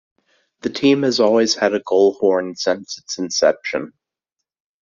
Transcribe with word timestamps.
The 0.61 0.71
team 0.71 1.03
has 1.03 1.19
always 1.19 1.53
had 1.53 1.75
a 1.75 1.79
goal 1.79 2.13
horn 2.13 2.55
since 2.55 2.97
its 2.97 3.19
inception. 3.19 3.93